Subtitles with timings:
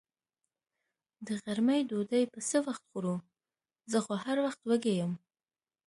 [1.27, 3.15] د غرمې ډوډۍ به څه وخت خورو؟
[3.91, 5.13] زه خو هر وخت وږې یم.